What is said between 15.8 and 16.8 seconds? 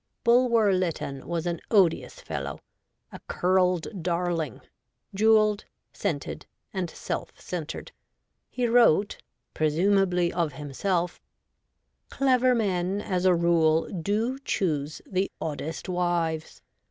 wives.